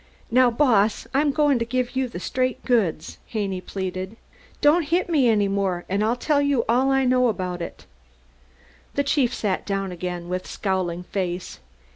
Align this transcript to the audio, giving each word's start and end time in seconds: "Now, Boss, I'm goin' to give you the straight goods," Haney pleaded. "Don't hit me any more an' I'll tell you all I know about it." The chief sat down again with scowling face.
"Now, 0.31 0.49
Boss, 0.49 1.05
I'm 1.13 1.31
goin' 1.31 1.59
to 1.59 1.63
give 1.65 1.95
you 1.95 2.07
the 2.07 2.19
straight 2.19 2.65
goods," 2.65 3.19
Haney 3.27 3.61
pleaded. 3.61 4.17
"Don't 4.59 4.81
hit 4.89 5.09
me 5.11 5.29
any 5.29 5.47
more 5.47 5.85
an' 5.87 6.01
I'll 6.01 6.15
tell 6.15 6.41
you 6.41 6.65
all 6.67 6.89
I 6.89 7.05
know 7.05 7.27
about 7.27 7.61
it." 7.61 7.85
The 8.95 9.03
chief 9.03 9.31
sat 9.31 9.63
down 9.63 9.91
again 9.91 10.27
with 10.27 10.47
scowling 10.47 11.03
face. 11.03 11.59